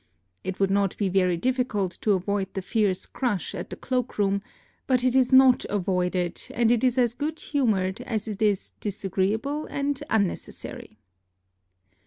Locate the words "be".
0.97-1.09